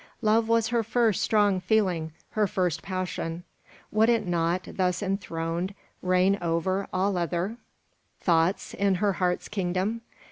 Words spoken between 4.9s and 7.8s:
enthroned, reign over all other